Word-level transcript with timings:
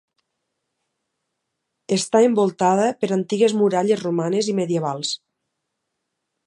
Està 1.97 2.21
envoltada 2.29 2.89
per 3.03 3.11
antigues 3.19 3.57
muralles 3.61 4.03
romanes 4.09 4.53
i 4.55 4.61
medievals. 4.63 5.15